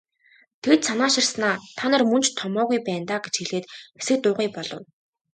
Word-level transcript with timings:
Тэгж 0.63 0.83
санааширснаа 0.87 1.55
"Та 1.77 1.85
нар 1.91 2.03
мөн 2.11 2.21
ч 2.25 2.27
томоогүй 2.39 2.79
байна 2.87 3.05
даа" 3.09 3.19
гэж 3.25 3.35
хэлээд 3.39 3.65
хэсэг 3.97 4.17
дуугүй 4.21 4.47
болов. 4.55 4.83